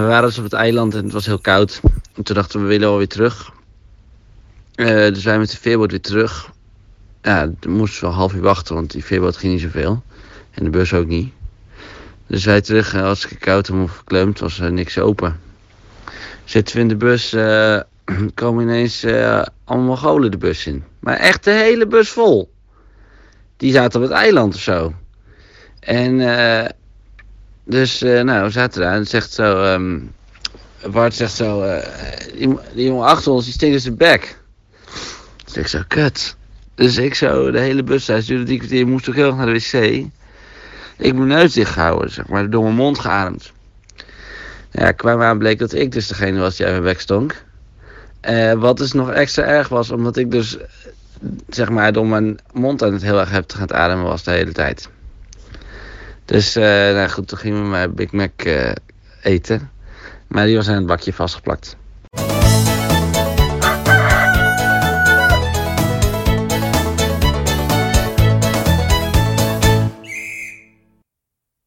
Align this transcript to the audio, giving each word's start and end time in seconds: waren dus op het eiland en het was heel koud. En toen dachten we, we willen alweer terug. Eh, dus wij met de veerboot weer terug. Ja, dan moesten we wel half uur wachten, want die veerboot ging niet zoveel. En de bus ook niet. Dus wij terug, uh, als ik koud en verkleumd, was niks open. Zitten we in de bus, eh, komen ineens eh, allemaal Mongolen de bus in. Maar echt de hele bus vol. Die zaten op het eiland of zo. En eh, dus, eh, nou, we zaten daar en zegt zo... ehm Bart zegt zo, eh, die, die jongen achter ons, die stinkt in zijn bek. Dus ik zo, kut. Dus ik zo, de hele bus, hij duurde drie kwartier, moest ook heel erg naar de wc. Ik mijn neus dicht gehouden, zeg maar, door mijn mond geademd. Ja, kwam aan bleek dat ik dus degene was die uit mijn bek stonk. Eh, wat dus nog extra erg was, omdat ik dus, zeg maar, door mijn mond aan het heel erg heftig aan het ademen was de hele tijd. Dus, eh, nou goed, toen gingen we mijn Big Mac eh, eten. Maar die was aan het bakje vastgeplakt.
waren 0.00 0.28
dus 0.28 0.38
op 0.38 0.44
het 0.44 0.52
eiland 0.52 0.94
en 0.94 1.04
het 1.04 1.12
was 1.12 1.26
heel 1.26 1.38
koud. 1.38 1.80
En 2.14 2.22
toen 2.22 2.34
dachten 2.34 2.58
we, 2.58 2.64
we 2.64 2.72
willen 2.72 2.88
alweer 2.88 3.08
terug. 3.08 3.52
Eh, 4.74 4.86
dus 4.86 5.24
wij 5.24 5.38
met 5.38 5.50
de 5.50 5.56
veerboot 5.56 5.90
weer 5.90 6.00
terug. 6.00 6.50
Ja, 7.22 7.52
dan 7.60 7.72
moesten 7.72 8.00
we 8.00 8.06
wel 8.06 8.16
half 8.16 8.34
uur 8.34 8.40
wachten, 8.40 8.74
want 8.74 8.90
die 8.90 9.04
veerboot 9.04 9.36
ging 9.36 9.52
niet 9.52 9.62
zoveel. 9.62 10.02
En 10.50 10.64
de 10.64 10.70
bus 10.70 10.94
ook 10.94 11.06
niet. 11.06 11.32
Dus 12.26 12.44
wij 12.44 12.60
terug, 12.60 12.94
uh, 12.94 13.02
als 13.02 13.26
ik 13.26 13.40
koud 13.40 13.68
en 13.68 13.88
verkleumd, 13.88 14.38
was 14.38 14.58
niks 14.58 14.98
open. 14.98 15.40
Zitten 16.44 16.74
we 16.76 16.80
in 16.80 16.88
de 16.88 16.96
bus, 16.96 17.32
eh, 17.32 17.80
komen 18.34 18.62
ineens 18.62 19.02
eh, 19.02 19.42
allemaal 19.64 19.86
Mongolen 19.86 20.30
de 20.30 20.36
bus 20.36 20.66
in. 20.66 20.84
Maar 20.98 21.16
echt 21.16 21.44
de 21.44 21.50
hele 21.50 21.86
bus 21.86 22.08
vol. 22.08 22.52
Die 23.56 23.72
zaten 23.72 24.02
op 24.02 24.08
het 24.08 24.16
eiland 24.16 24.54
of 24.54 24.60
zo. 24.60 24.94
En 25.80 26.20
eh, 26.20 26.70
dus, 27.64 28.02
eh, 28.02 28.22
nou, 28.22 28.44
we 28.44 28.50
zaten 28.50 28.80
daar 28.80 28.94
en 28.94 29.06
zegt 29.06 29.32
zo... 29.32 29.62
ehm 29.62 29.98
Bart 30.90 31.14
zegt 31.14 31.34
zo, 31.34 31.62
eh, 31.62 31.86
die, 32.36 32.58
die 32.74 32.86
jongen 32.86 33.06
achter 33.06 33.32
ons, 33.32 33.44
die 33.44 33.52
stinkt 33.52 33.74
in 33.74 33.80
zijn 33.80 33.96
bek. 33.96 34.38
Dus 35.44 35.56
ik 35.56 35.66
zo, 35.66 35.82
kut. 35.88 36.36
Dus 36.74 36.96
ik 36.96 37.14
zo, 37.14 37.50
de 37.50 37.58
hele 37.58 37.82
bus, 37.82 38.06
hij 38.06 38.22
duurde 38.26 38.44
drie 38.44 38.58
kwartier, 38.58 38.86
moest 38.86 39.08
ook 39.08 39.14
heel 39.14 39.26
erg 39.26 39.36
naar 39.36 39.46
de 39.46 39.52
wc. 39.52 40.06
Ik 40.98 41.14
mijn 41.14 41.26
neus 41.26 41.52
dicht 41.52 41.72
gehouden, 41.72 42.10
zeg 42.10 42.26
maar, 42.26 42.50
door 42.50 42.62
mijn 42.62 42.74
mond 42.74 42.98
geademd. 42.98 43.52
Ja, 44.70 44.92
kwam 44.92 45.22
aan 45.22 45.38
bleek 45.38 45.58
dat 45.58 45.72
ik 45.72 45.92
dus 45.92 46.06
degene 46.06 46.38
was 46.38 46.56
die 46.56 46.66
uit 46.66 46.74
mijn 46.74 46.92
bek 46.92 47.00
stonk. 47.00 47.44
Eh, 48.20 48.52
wat 48.52 48.76
dus 48.76 48.92
nog 48.92 49.10
extra 49.10 49.44
erg 49.44 49.68
was, 49.68 49.90
omdat 49.90 50.16
ik 50.16 50.30
dus, 50.30 50.56
zeg 51.48 51.68
maar, 51.68 51.92
door 51.92 52.06
mijn 52.06 52.38
mond 52.52 52.82
aan 52.82 52.92
het 52.92 53.02
heel 53.02 53.20
erg 53.20 53.30
heftig 53.30 53.56
aan 53.56 53.62
het 53.62 53.72
ademen 53.72 54.04
was 54.04 54.22
de 54.22 54.30
hele 54.30 54.52
tijd. 54.52 54.88
Dus, 56.32 56.56
eh, 56.56 56.62
nou 56.64 57.08
goed, 57.08 57.28
toen 57.28 57.38
gingen 57.38 57.62
we 57.62 57.68
mijn 57.68 57.94
Big 57.94 58.12
Mac 58.12 58.42
eh, 58.42 58.72
eten. 59.22 59.70
Maar 60.26 60.46
die 60.46 60.56
was 60.56 60.68
aan 60.68 60.74
het 60.74 60.86
bakje 60.86 61.12
vastgeplakt. 61.12 61.76